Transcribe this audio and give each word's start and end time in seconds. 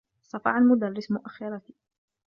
صفع 0.21 0.57
المدرّس 0.57 1.11
مؤخّرتي. 1.11 1.73